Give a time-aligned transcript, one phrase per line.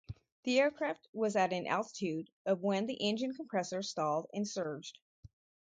[0.45, 4.97] The aircraft was at an altitude of when the engine compressor stalled and surged.